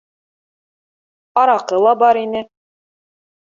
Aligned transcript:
—Араҡы 1.43 1.83
ла 1.83 1.93
бар 2.01 2.23
ине 2.25 2.45